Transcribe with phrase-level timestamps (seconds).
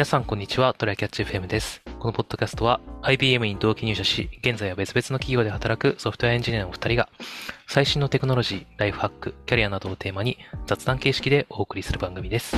[0.00, 0.72] 皆さん、こんにちは。
[0.72, 1.82] トライキャッチ FM です。
[1.98, 7.10] このポッドキャストは IBM に同期入社し、現在は別々の企業で働くソフトウェアエンジニアのお二人が、
[7.66, 12.56] 最新のテクノロジー、ライフハック、キャリアなどをテーマに雑談形式でお送りする番組です。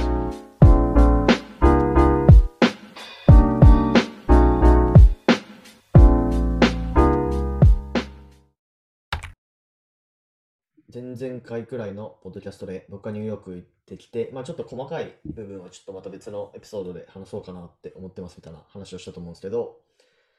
[10.93, 19.79] 前々回くらいのポッドキャストで僕がニューヨーク行ってきて、まあちょっと細かい部分はちょっとまた別のエピソードで話そうかなって思ってますみたいな話をしたと思うんですけど、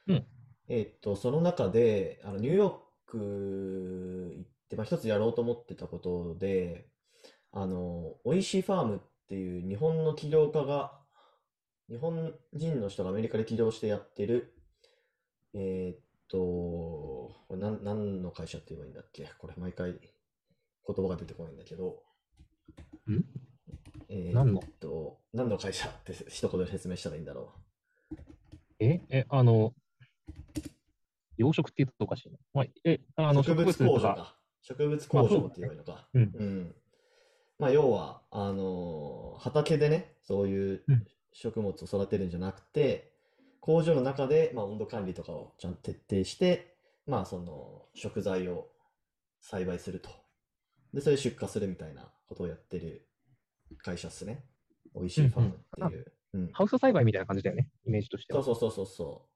[0.08, 0.26] うん。
[0.68, 3.18] えーっと、その中で、あの、ニューヨーク
[4.38, 6.88] 行って、まあ一つやろうと思ってたことで、
[7.52, 11.00] あの、おいしいファームっていう日本の起業家が、
[11.90, 14.54] 日本人の人がアメリカで起業してやってる、
[15.54, 15.98] えーっ
[16.28, 19.30] と、これ何の会社って言えばいいんだっけ？
[19.38, 20.00] これ毎回
[20.88, 22.04] 言葉が出てこないんだけど、
[23.10, 23.24] ん？
[24.10, 25.88] えー何のっと、何の会社？
[25.88, 27.54] って一言で説明したらいいんだろ
[28.80, 29.74] え、え、あの、
[31.38, 32.38] 養殖って言うとおかしいな。
[32.54, 33.34] まあ、え、あう。
[33.34, 34.36] の、植物工場か。
[34.62, 36.08] 植物工場って言えばいいのか。
[36.14, 36.76] うんうん。
[37.60, 43.12] まあ、要は、あのー畑でね、そういううん食物を育てるんじゃなくて、
[43.60, 46.76] 工場の中で、まあ、温度管理とかをちゃんと徹底して、
[47.08, 48.68] まあ、その、食材を
[49.42, 50.10] 栽培すると。
[50.94, 53.08] で、それで出荷するみたいなことをやってる
[53.78, 54.46] 会社っすね。
[54.96, 56.14] 美味しいファームっていう。
[56.34, 56.50] うん。
[56.52, 58.44] ハウス栽培みたいな感じだよね、イメージとしては。
[58.44, 59.28] そうそうそうそ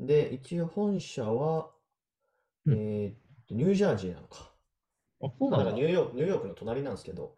[0.00, 0.06] う。
[0.06, 1.70] で、一応本社は、
[2.66, 3.14] うんえーっ
[3.48, 4.52] と、ニュージャージーなのか。
[5.22, 5.80] あ、そうまあ、なんだ。
[5.80, 7.36] ニューヨーク、ニューヨークの隣なんですけど、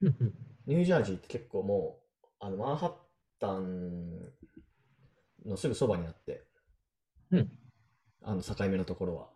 [0.00, 0.34] うんうん
[0.66, 2.92] ニュージャージーって結構もう、あの、マンハッ
[3.40, 4.20] タン
[5.46, 6.44] のすぐそばにあって、
[7.30, 7.50] うん
[8.22, 9.30] あの、境目のところは。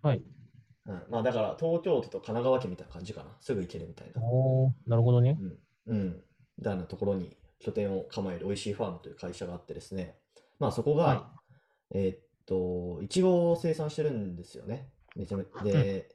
[0.00, 0.22] はい。
[0.86, 3.30] うん、まあ、だから、東京都と神奈川県みたいな感じかな。
[3.40, 4.22] すぐ行けるみたいな。
[4.22, 5.38] おー、なるほどね。
[5.86, 5.96] うん。
[5.96, 6.22] うん。
[6.58, 10.16] みたいなところに拠点を構える美味しいファームという会社があってですね。
[10.58, 11.30] まあそこが、は
[11.90, 14.88] えーっと、いちごを生産してるんですよね。
[15.16, 16.08] めちゃめで、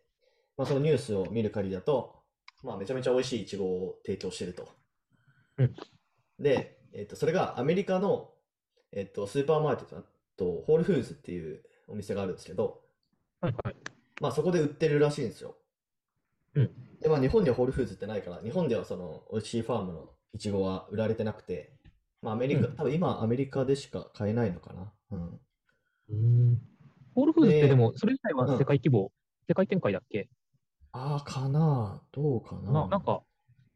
[0.58, 2.24] まあそのニュースを見る限りだと、
[2.64, 4.70] まあめちゃめちゃ美味しいいちごを提供してると。
[5.58, 5.76] うん
[6.40, 8.32] で、えーっと、それがアメリカの、
[8.92, 10.04] えーっと、スーパーマーケット
[10.38, 12.82] と、ホールフーズっていうお店があるんですけど、
[13.40, 13.76] はいはい。
[14.22, 15.58] まあそこで売ってるらしいんですよ。
[16.56, 16.70] うん
[17.02, 21.74] で、まあ日本ではホールフーズってないから、日本ではその美味しいファームのイチゴは売られてなくて、
[22.22, 24.94] まあアメリカ、うん多分今アメリカでしか買えないのかな。
[25.12, 25.28] うん。
[25.28, 26.62] うーん。
[27.16, 29.12] ホールフーズってででも、それ自体はうん世界規模、
[29.48, 30.30] 世界展開だっけ？
[30.92, 33.24] ああ、かなどうかなななんか、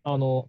[0.04, 0.48] あの、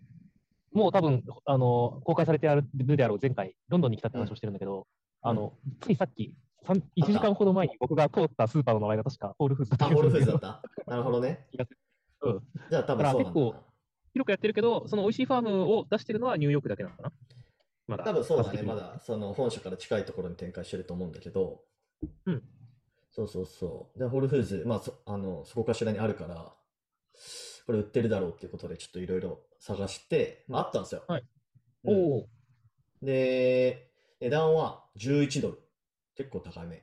[0.72, 4.84] もう多分、あの、公開されてあるであろう前回、ロンドンに来たって話をしてるんだけど、うん
[5.22, 6.34] あの、ついさっき、
[6.74, 11.46] 1時間ほど前に僕が通ったスーパーの名前が確かホールフーズだったホールフーズだっどたなるほどね。
[12.22, 12.40] うん。
[12.70, 13.62] じゃあ多分そうなんだな。
[14.12, 17.12] 広くやってるけど、その美味しいファームを出してるのはニューヨークだけなのかな？
[17.86, 18.04] まだ。
[18.04, 18.62] 多分そうだね。
[18.62, 21.60] まだその本社から近いところに展開してると思うんだけど、
[22.24, 22.42] うん。
[23.10, 23.98] そうそうそう。
[23.98, 26.52] で、ホールフーズ、まあそ、あの、そこかしらにあるから、
[27.66, 31.02] これ売ってるだろうっていうことでちょっといろいろ探して、まああったんですよ。
[31.06, 31.22] はい
[31.84, 32.28] うんおお、
[33.02, 33.90] で、
[34.20, 35.58] 値段は11ドル。
[36.16, 36.82] 結構高め。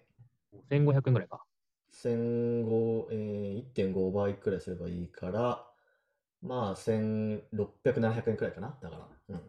[0.69, 1.43] 1500円ぐらいか。
[1.91, 5.65] 1005、えー、1.5倍くらいすればいいから、
[6.41, 8.77] まあ、1600、700円くらいかな。
[8.81, 9.07] だから。
[9.29, 9.39] う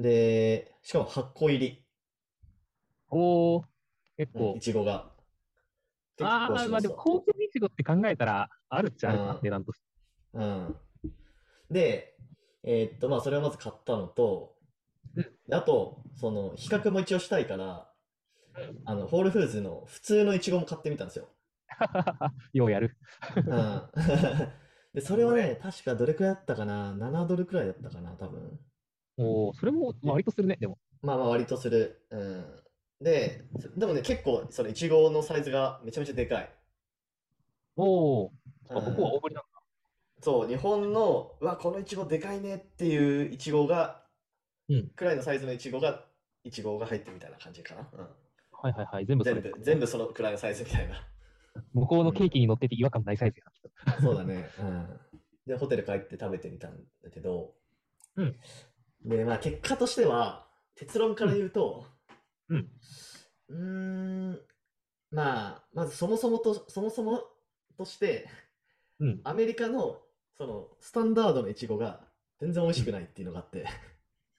[0.00, 0.02] ん。
[0.02, 1.84] で、しかも8個入り。
[3.10, 3.64] おお、
[4.16, 4.60] 結うん構い。
[4.60, 5.12] ちごが。
[6.16, 9.86] 結ああ、まあでも、高級いちごって考えたら、あるっちゃあるかうん、値段として。
[10.34, 10.76] うん。
[11.70, 12.16] で、
[12.62, 14.56] えーっと、まあ、それをまず買ったのと、
[15.16, 17.93] うんであと、その、比較も一応したいから、
[18.84, 21.28] あの、ホールフーズの普通のいちごも買ってみたんですよ。
[22.52, 22.96] ようやる。
[23.36, 23.82] うん。
[24.94, 28.60] で、それはね、確かどれくらいだったかな ?7 ドルくらいだったかな多分。
[29.16, 30.78] おお、それも割とするね、でも。
[31.02, 32.06] まあまあ割とする。
[32.10, 32.64] うん。
[33.00, 33.44] で、
[33.76, 36.50] でもね、結構、そのいちごのサイズがめちゃめちゃでかい。
[37.76, 38.32] おお、
[38.70, 39.48] うんあここは大ぶりなんだ。
[40.20, 44.04] そう、日本の、うわ、このいちごでかいねっていういちごが、
[44.68, 46.06] うんくらいのサイズのいちごが、
[46.44, 47.90] いちごが入ってるみたいな感じかな。
[47.92, 48.08] うん。
[48.64, 49.42] はいはいはい、全部それ。
[49.42, 51.06] 全部、全部そのくらいのサイズみたいな。
[51.74, 54.00] 向こうのケーキに乗ってて違和感ないサイズやな、きっと。
[54.00, 54.50] そうだね。
[54.58, 55.00] うん。
[55.46, 57.52] で、ホテル帰って食べてみたんだけど、
[58.16, 58.36] うん。
[59.04, 61.84] で、まあ結果としては、結論から言うと、
[62.48, 62.70] うん。
[63.48, 63.56] うー
[64.32, 64.40] ん、
[65.10, 67.22] まあ、まずそもそもと、そもそも
[67.76, 68.30] として、
[68.98, 69.20] うん。
[69.24, 70.00] アメリカの、
[70.38, 72.00] その、スタンダードのイチゴが
[72.40, 73.66] 全然美味しくないっていうのがあって、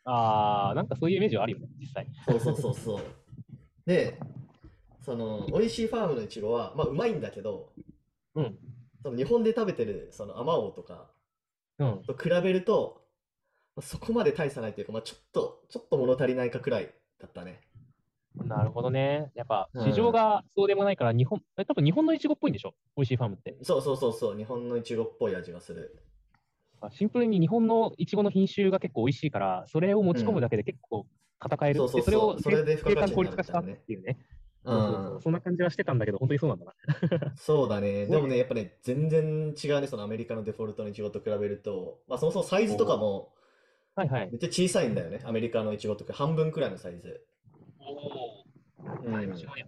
[0.06, 2.08] ああ、なんかそういうイメージはあるよね、実際。
[2.26, 3.25] そうそうそうそう。
[3.86, 4.20] で、
[5.02, 7.72] その、美味しいファームのイチゴは、まあ、うまいんだけど、
[8.34, 8.58] うん。
[9.04, 11.12] その日本で食べてる、その、アマオとか
[11.78, 12.02] うん。
[12.04, 13.02] と比べると、
[13.76, 17.62] まあそこまで大差ないというか、まあ、ちょっと、ちょっと物足りないかくらいだったね。
[18.44, 19.32] なるほどね。
[19.34, 22.74] やっぱうん市場がそうでもないから、日本、え、多分日本のイチゴっぽいんでしょ？
[22.98, 23.56] 美味しいファームって。
[23.62, 26.04] そうそうそうそう、日本のいちごっぽい味がする。
[26.82, 31.06] あシンプルに日本のイチゴの品種が結構美味しいから、それを持ち込むだけで結構
[31.44, 31.76] 戦える。
[31.80, 34.18] そうそうそうでそれを生産効率化したっていうね。
[34.64, 34.76] う。
[35.18, 35.22] ん。
[35.22, 37.34] そんな感じはしてたんだけど、本当にそうなんだな。
[37.38, 38.06] そうだね。
[38.08, 43.34] でもね、やっぱね、全然違うね、そのアメリカのデフォルトのイチゴと比べると、まあそもそもサイズとかも
[43.96, 44.30] はいはい。
[44.30, 45.22] めっちゃ小さいんだよね。
[45.24, 47.26] アメリカのイチゴとか半分くらいのサイズ。
[47.80, 49.66] おうんだいぶ違うね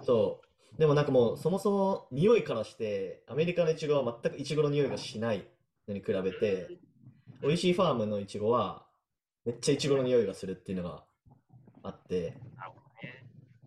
[0.00, 0.40] そ
[0.74, 0.78] う。
[0.78, 5.46] でもなんかもうそもそも匂いからして、アメリカのイチゴは全くイチゴの匂いがしない
[5.86, 6.68] のに比べて、
[7.42, 8.86] 美味しいファームのイチゴは
[9.48, 11.02] めっちゃイチゴの匂いがするっていうのが
[11.82, 12.80] あって、なるほ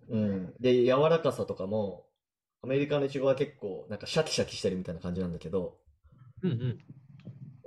[0.09, 0.27] どね。
[0.27, 0.53] うん。
[0.59, 2.05] で、柔らかさとかも、
[2.61, 5.79] アメリカのイチゴは結構なんかシャキシャキしてるみたいな感じなんだけど、
[6.43, 6.77] うんうん。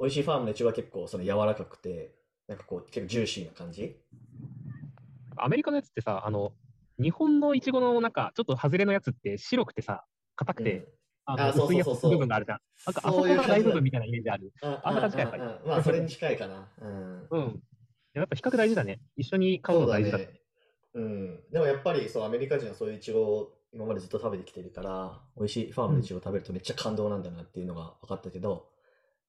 [0.00, 2.14] 美味しいファームのイチゴは結構その柔らかくて、
[2.46, 3.96] なんかこう結構ジューシーな感じ。
[5.36, 6.52] アメリカのやつってさ、あの、
[7.02, 10.04] 日本のイチゴのなんか、ちょっと外れのやつって白くてさ、
[10.36, 10.84] 硬くて、うん
[11.26, 12.58] ああそうそうそうそう部分があるじゃん。
[12.84, 14.52] なんかあそこが大部分みたいなイメージある。
[14.62, 16.68] ああかやっぱりあああまあ、それに近いかな。
[16.82, 17.26] うん。
[17.30, 17.62] うん。
[18.14, 19.00] やっぱ比較大事だね。
[19.16, 20.18] 一緒に買うの大事だ。
[20.18, 20.40] そうだね。
[20.94, 21.40] うん。
[21.50, 28.68] でもやっぱりそう、アメリカ人はそういうイチゴを今までずっと食べてきてるから、美味しいファームのイチゴを食べるとめっちゃ感動なんだなっていうのが分かったけど、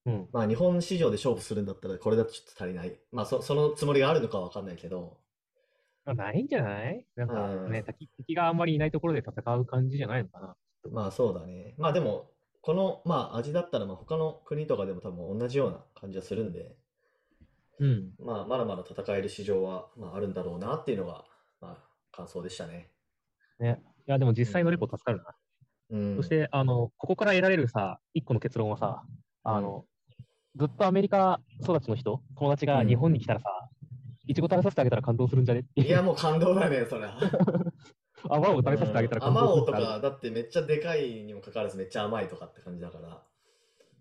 [0.05, 0.29] うん。
[0.31, 2.95] まあ日本市場で勝負するんだったらこれだとちょっと足りない。
[3.11, 5.17] まあそ、そのつもりがあるのかは分かんないけど、
[6.05, 7.03] まあ、ないんじゃない？
[7.15, 10.55] なんかうんね、敵敵があんまりいないところで戦う感じじゃないのかな。
[10.91, 11.73] まあそうだね。
[11.79, 12.29] まあでも、
[12.61, 16.75] この、まあ味だったらまあ他の国とかでも多分同じような感じはするんで、
[17.79, 18.13] うん。
[18.19, 21.25] まあまだまだ戦える市場はまああるんだろうなっていうのが、
[21.61, 22.91] まあ感想でしたね。
[23.59, 23.81] ね。
[24.07, 25.35] いや、でも実際のレポ助かるな。
[25.89, 26.15] うん。
[26.17, 29.03] そして、あの、ここから得られるさ、一個の結論はさ、
[29.43, 29.85] あの、
[30.55, 33.69] ずっとアメリカ育ちの人、友達が日本に来たらさ、
[34.27, 35.65] いちご食べさせてあげたら感動するんじゃね？
[35.75, 37.19] いやもう感動だね、それは。
[38.29, 43.21] アマオを食べさせてあげたら感動するんだか、だってめっちゃでかいにもかかわらずめっちゃ甘いとかって感じだから。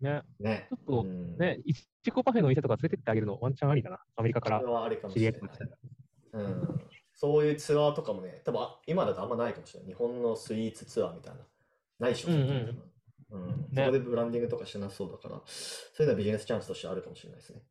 [0.01, 0.23] ね。
[0.39, 0.67] ね。
[0.69, 4.01] ちょっと、うんね、いちごパフェの店とか連れてってあげるのワンチャンありだな。
[4.17, 5.41] アメリカからそれはありかもしれない。
[6.33, 6.41] ら。
[6.41, 6.81] うん。
[7.13, 9.89] そういうツアーとかもね、多分あ今だとあんまないかもしれない。
[9.89, 11.41] 日本のスイーツツアーみたいな。
[12.01, 12.83] ないっしょ、うんうん
[13.31, 13.69] うん。
[13.71, 15.53] ねそこでブランディングとかしてなさそうだから、そ
[16.01, 17.63] ういうのはビジネスチャンスとしてあるかもしれないですね。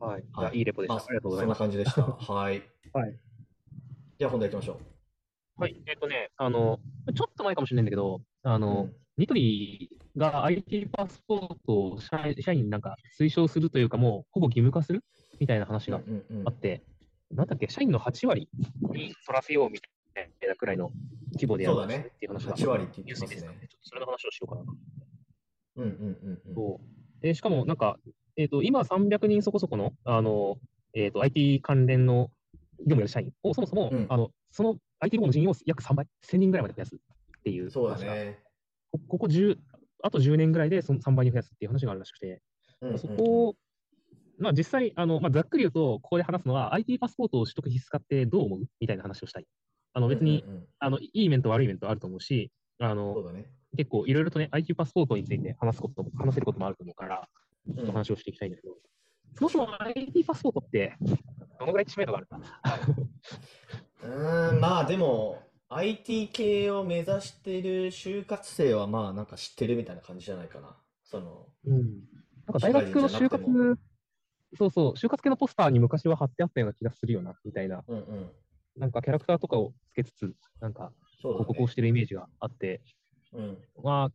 [0.00, 0.24] はい。
[0.32, 0.94] はいい、いいレポでした。
[0.94, 1.58] まありがとうございそんなます。
[1.58, 2.02] 感じでした。
[2.32, 2.62] はい。
[2.92, 3.18] はい。
[4.18, 4.80] じゃあ本題行きましょ
[5.56, 5.82] はい。
[5.86, 6.78] えっ、とね、あの、
[7.14, 8.58] ちょっと前かもしれないんだけど、あう。
[8.58, 8.88] の、
[9.18, 15.04] ニトリが IT パスポートを社社員になんか推奨するというか、もうほぼ義務化する
[15.40, 16.84] みたいな話がうんうんうんあって、
[17.32, 18.48] なんだっけ、社員の8割
[18.92, 19.80] にそらせようみ
[20.14, 20.90] たいなくらいの
[21.32, 21.86] 規模でやるっ
[22.16, 24.76] ていう話が8割ってニ言ってますねちょっとそれの話をしようかなと。
[25.76, 26.54] うんうんうんうん。
[26.54, 27.98] そうでしかも、なんか、
[28.36, 30.58] えっ、と、今300人そこそこの、あの、
[30.94, 32.30] えっ、と、IT 関連の
[32.78, 38.38] 業務やる社員を、そもそも、うんあの、その IT 部門の人員を約3倍、1000人ぐらいまで増やすっていうそうだね。
[38.90, 39.56] こここ10、
[40.02, 42.42] あと10年ぐらいでその3倍に増やすっていう話があるらしくて、
[42.80, 42.98] うんうんうん。
[42.98, 43.54] そこを、
[44.38, 49.46] まあ実際、あの、まあざっくり言うと、ここで話すのは、IT パスポートを取得必須化ってどう思うみたいな話をしたい。
[49.94, 50.66] あの、別に、うんうんうん。
[50.78, 53.46] あの、いい面と悪い面とあると思うし、あの、だね。
[53.76, 57.28] 結構いろいろとね、IT パスポートについて話すことも、話せることもあると思うから、
[57.66, 58.74] ちょっと話をしていきたいんだけど、
[59.36, 60.96] そもそも IT パスポートって、
[61.60, 62.40] どのぐらい知名度があるか。
[64.02, 70.76] うーん、まあでも、IT 系を目指している就活生はまあなんか知ってるみたいな感じじゃないかな。
[71.04, 71.80] その、うん。
[72.46, 73.44] なんか大学の就活、
[74.56, 77.84] そうそう、就活系のポスターに昔は貼ってあったような気がするよな、みたいな。
[77.86, 78.30] うんうん。
[78.76, 81.72] なんかキャラクターとかをつけつつ、なんかそうだ広告をね。
[81.72, 82.80] してるイメージがあって、
[83.32, 83.58] うん。
[83.82, 84.12] まあ、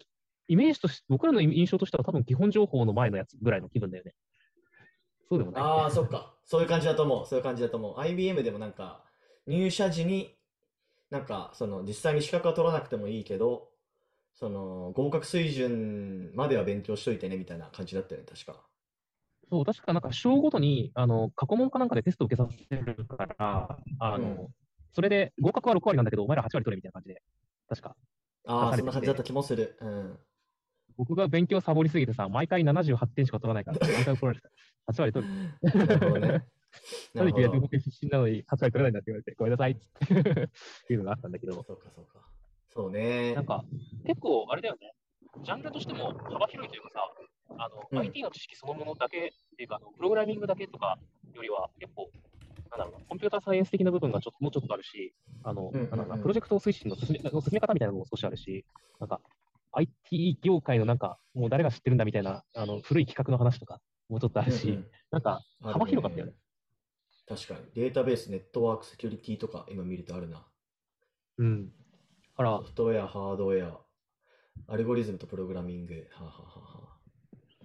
[0.48, 4.14] イメージとして、僕らの印象としては多分基本情報の前のやつぐらいの気分だよね。
[5.30, 5.64] そうでもない。
[5.64, 6.36] ああ、そっか。
[6.46, 7.26] そういう感じだと思う。
[7.26, 8.00] そういう感じだと思う。
[8.00, 9.04] IBM でもなんか、
[9.48, 10.36] 入社時に、
[11.14, 13.70] なんか、その、実際に資格は取らなくてもいいけど、
[14.34, 18.66] その、合格水準までは勉強しといてね、みたいな感じだったよね、確か。
[19.48, 24.48] そう、確かなんか章ごとに、あの、過去問かなんかでテストを受けさせるから、あの、うん
[24.96, 27.24] それで合格は6割なんだけど、お前ら8割取れみたいな感じで、
[27.68, 27.96] 確か。
[28.46, 29.76] ああ、そんな感じだった気もする。
[29.82, 30.20] うん。
[30.98, 34.52] 僕が勉強サボりすぎてさ、毎回78点しか取らないから、毎回怒られてた。
[34.86, 35.34] 8割取る。
[35.88, 36.44] なるほどね。
[37.14, 37.34] な何るほど。
[37.36, 39.76] かやって僕必死なのに8割取れないんだって言われて、ごめんなさいっ
[40.88, 42.20] ていうのがあったんだけど、そうか、そうか。
[42.70, 43.46] そうねなん。
[43.46, 43.64] か、
[44.06, 44.94] 結構、あれだよね、
[45.44, 47.14] ジャンルとしても幅広いというかさ、
[47.58, 50.98] あの、うん IT の知識そのものだけっていうか、あのプログラミングだけとか
[51.34, 52.10] よりは、結構、
[52.72, 55.14] なんだろうな、コンピューターサイエンス的な部分がちょっともうちょっとあるし、
[55.44, 58.66] あの、うんうんうんなんだろうな、プロジェクト推進の進め進め方みたいなのも少しあるし、
[59.00, 59.22] なんか、
[59.74, 66.34] IT 業界のなんか、もう誰が知ってるんだみたいな、あの、古い企画の話とか、もうちょっとあるし、うんなんかある幅広かったよね。
[67.28, 67.60] 確かに。
[67.74, 70.46] データベース、ネットワーク、セキュリティとか今見るとあるな。
[71.38, 71.68] うん。
[71.68, 71.72] だ
[72.38, 73.80] からソ、フトウェア、ハードウェア、
[74.68, 76.08] アルゴリズムとプログラミング。
[76.12, 76.66] はあ、はあは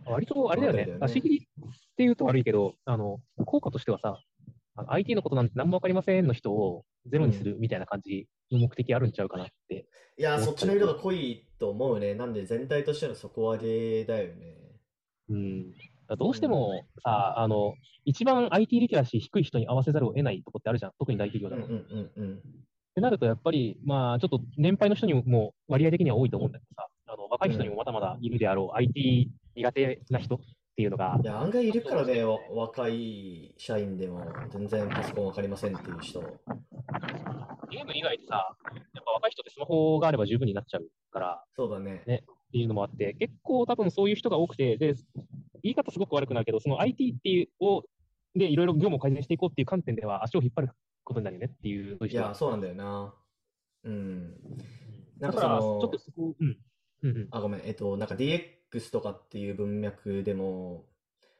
[0.06, 0.98] あは割とあれだよねあれだよ。
[0.98, 4.20] ね足切りっていうと悪いけど、あの、効果としてはさ、
[4.86, 9.88] IT のことなんて何もわかりませんの人をゼロにするみたいな感じの目的あるんちゃうかなって。
[10.16, 12.14] いや、思ったそっちの色が濃いと思うね。
[12.14, 14.78] なんで全体としての底上げだよね。
[15.30, 15.74] うん。
[16.16, 17.74] どうしてもさ、あの、
[18.04, 20.92] 一番 IT リテラシー低い人に合わせざるを得ないとこってあるじゃん。
[20.98, 21.66] 特に大企業だと。
[21.66, 22.34] うんうんうんうん。
[22.36, 22.40] っ
[22.94, 30.38] てなると、やっぱり、まあ、ちょっと年配の人にも割合的には多いと思うんだけどさ、あの若い人にもまだまだいるであろう、IT 苦手な人っ
[30.76, 36.20] ていうのがい、や、案外いるからね、わ若い社員でも全然パソコンわかりませんっていう人。
[37.70, 38.56] ゲーム以外でさ、
[38.94, 42.02] やっぱ若い人ってスマホがあれば十分になっちゃうからそうだね。
[42.06, 44.94] ねっていうのもあって、結構多分そういう人が多くて、で、
[45.68, 47.84] 言い方すごく悪くなるけど、その IT っていうを、
[48.34, 50.70] で、いろいろ業務を改善していこうっていう観点では足を引っ張る
[51.04, 53.14] ことになるよねっていう、いや、そうなんだよな。
[53.84, 54.34] うん。
[55.18, 56.56] なんかそのょっとそこ、うん。
[57.02, 57.28] うんうん。
[57.30, 57.60] あ、ごめん。
[57.64, 60.86] えっと、なんか DX とかっていう文脈でも、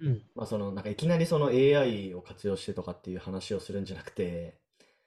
[0.00, 0.23] うん。
[0.35, 4.58] まあその、なんかいきなりその AI を活用してとかっていう話をするんじゃなくて、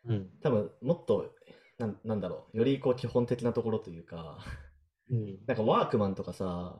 [0.06, 0.30] うん。
[0.42, 1.34] 多分もっと、
[1.78, 4.38] なん、なんだろう、よりこう基本的なところというか、
[5.10, 5.40] うん。
[5.48, 6.80] なんかワークマンとかさ、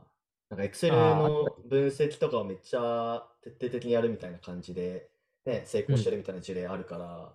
[0.52, 5.08] なんか Excel の分析とかをめっちゃ徹底的にやるみたいな感じで、
[5.46, 7.32] ね、成功してるみたいな事例あるから、だか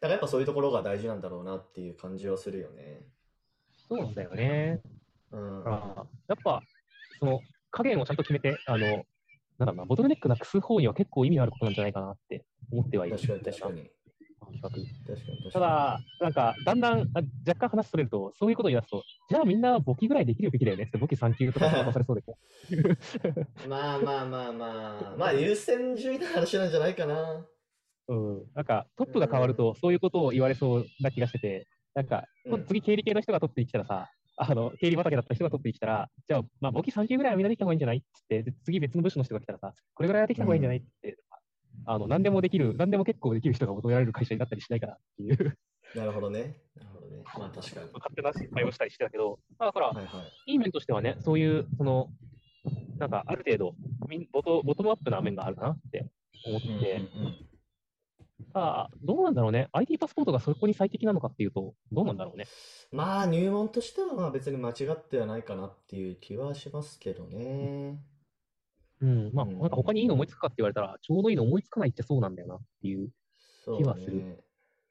[0.00, 3.02] らやっぱそういうところが大事なんだろうなっていう感じはするよね。
[3.88, 4.80] そうなんだよね。
[5.32, 5.64] うん。
[5.64, 5.76] だから
[6.28, 6.62] やっぱ、
[7.18, 13.16] その、加減をちゃんと決めて、あの、なんだろうな、ボトルネックなくす方には結構意味のあることなんじゃないかなって思ってはいる。
[13.16, 13.90] 確かに確かに。
[14.52, 15.52] 比較確かに確かに。
[15.52, 17.04] ただ、なんか、だんだん、あ
[17.46, 22.24] 若干話それると、そういうことを言い出すと、じゃあみんな簿記ぐらいできるべきだよねって、簿記3級とか渡されそうで。
[23.68, 27.46] まあまあまあまあ、まあ優先順位の話なんじゃないかな。
[28.08, 28.46] うん。
[28.54, 41.16] なんか、トップが変わると、そういうことを言われそうな気がしてて、なんか、うん次、経理系の人が取ってきたらさ、あの、経理畑だった人が取ってきたら、じゃあ、まあ、簿記3級ぐらいはみんなできた方がいいんじゃないって次別の部署の人が来たらさ、これぐらいはできた方がいいんじゃないって、
[41.84, 45.58] あの、何でもできる、何でも結構できる人が求められる会社になったりしないかなっていう、
[45.94, 46.56] なるほどね。
[46.74, 47.22] なるほどね。
[47.38, 47.90] まあ確かに。
[47.92, 50.52] 勝手な失敗をしたりしてたけど、まあ、だから、はいはい。
[50.52, 52.10] いい面としてはね、そういう、その、
[52.98, 53.74] なんか、ある程度
[54.08, 56.06] みんボト、ボトムアップな面があるかなって
[56.46, 56.68] 思って、
[57.16, 57.46] うんうんうん
[58.52, 59.68] あどうなんだろうね。
[59.72, 62.46] IT パスポートがそこに最適なのかっていうと、どうなんだろうね。
[62.90, 67.98] まあ入門としてはまあ別に間違ってはないかなっていう気はしますけどね。
[69.02, 69.30] うん。
[69.32, 73.10] まあ、うんなんか他にいいの思いつくかって言われたら、ちょうどいいの思いつかないってそうなんだよなっていう。
[73.78, 74.36] 気はするね。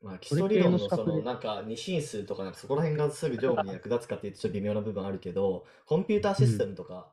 [0.02, 7.08] まあ基礎理論のそのなんか二進数とかなんかそこら辺がすぐ業務に役立つかっていうとちょっと微妙な部分あるけど、コンピューターシステムとか、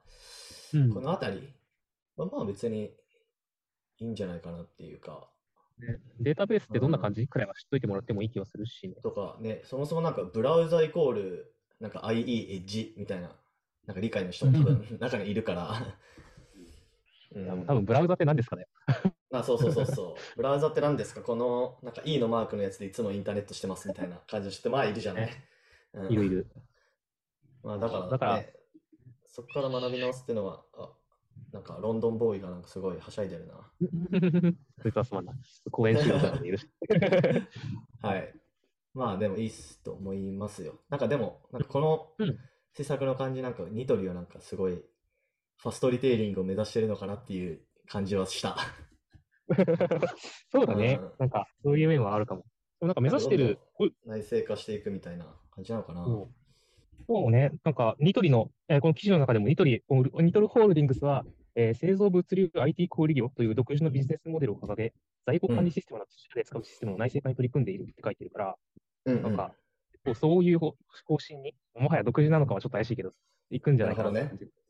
[0.75, 1.53] うんこのあたり
[2.17, 2.91] はまあ別に
[3.99, 5.29] いいんじゃないかなっていうか、
[5.79, 7.27] ねデータベースってどんな感じ？
[7.29, 8.97] くらいは知っといてもらってもいい気はするしね。
[9.03, 13.31] とかね、そもそもなんかブラウザイコールなんか IE エッジみたいな、
[13.87, 15.97] なんか理解の人も多分中にいるから。
[17.67, 18.67] 多分ブラウザって何ですかね？
[19.33, 20.15] あ、そうそうそうそう。
[20.37, 21.23] ブラウザって何ですか？
[21.23, 25.31] この、なんか E のマークのやつでいつもインターネットしてますみたいな感じの人、まあいるじゃない。
[25.95, 26.47] うんいるいる。
[27.63, 28.43] まあだから、ね、だから
[29.27, 30.91] そこから学び直すっていうのは、あ、
[31.53, 33.71] なんかロンドンボーイがなんかすごいはしゃいでるな。
[34.83, 35.33] そいつはすまんな。
[35.71, 36.69] 公演しようかいるし。
[38.03, 38.35] はい。
[38.95, 40.81] まあでもいいっすと思いますよ。
[40.91, 42.39] なんかでも、なんかこのうん
[42.75, 44.83] 施策の感じなんかニトリはなんかすごい
[45.63, 48.57] ファストリテイリングを目指してるのかなっていう感じはした。
[50.51, 51.13] そうだねうん。
[51.21, 52.43] なんか、そういう面はあるかも。
[52.43, 52.47] で
[52.81, 53.61] もなんか目指してる、
[54.05, 56.05] 内製化していくみたいな感じなのかな。
[56.05, 64.93] そうね、なんか、ニトリの、えーこの記事の中でもニトリ、ニトリホールディングスは、えー製造物流 IT 小売業という独自のビジネスモデルを掲げ、
[65.27, 68.57] 在庫管理システムなど自社で使うシステムの内製化に取り組んでいるって書いてるから、
[69.05, 69.55] うんうんなんか、
[70.17, 70.75] そういう方
[71.07, 73.13] 方針に、もはや独自なのかはちょっと怪しいけど、
[73.51, 74.45] 行くんじゃないかなって感じ。
[74.47, 74.62] うん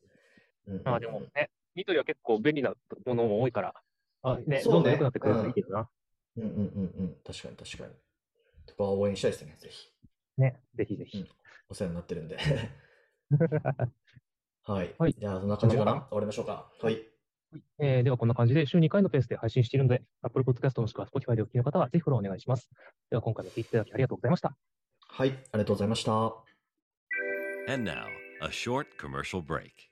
[0.67, 2.75] うんまあでもね、ニトリは結構便利な
[3.07, 3.75] ものも多いから、
[4.23, 5.89] あね、ねどんどん良くなってくれるといいけどな。
[6.37, 7.17] うんうんうんうん。
[7.27, 7.95] 確かに確かに。
[8.67, 9.89] とかは応援したいですね、ぜひ。
[10.39, 11.27] ね、ぜひぜひ。
[11.69, 12.39] お世話になってるんで。
[14.65, 14.95] はい。
[14.99, 15.93] はいじゃあ、そんな感じかな？
[15.93, 16.71] 終わりましょうか。
[16.81, 17.03] はい。
[17.79, 22.71] えーではこんな感じで週2回のペースで配信しているので、Apple Podcast もしくは Spotify でお聞きの方はぜひフォローお願いします。
[23.11, 24.57] では今回も聞いていただきありがとうございました。
[25.01, 25.31] はい。
[25.31, 26.13] ありがとうございました。
[27.69, 28.07] And now,
[28.43, 29.92] a short commercial break.